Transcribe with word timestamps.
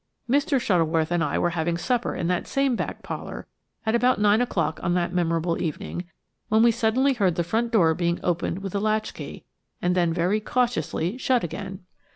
Mr. 0.27 0.59
Shuttleworth 0.59 1.11
and 1.11 1.23
I 1.23 1.37
were 1.37 1.51
having 1.51 1.77
supper 1.77 2.15
in 2.15 2.25
that 2.25 2.47
same 2.47 2.75
back 2.75 3.03
parlour 3.03 3.45
at 3.85 3.93
about 3.93 4.19
nine 4.19 4.41
o'clock 4.41 4.79
on 4.81 4.95
that 4.95 5.13
memorable 5.13 5.61
evening, 5.61 6.05
when 6.49 6.63
we 6.63 6.71
suddenly 6.71 7.13
heard 7.13 7.35
the 7.35 7.43
front 7.43 7.71
door 7.71 7.93
being 7.93 8.19
opened 8.23 8.63
with 8.63 8.73
a 8.73 8.79
latchkey, 8.79 9.43
and 9.79 9.93
then 9.93 10.11
very 10.11 10.39
cautiously 10.39 11.19
shut 11.19 11.43
again. 11.43 11.81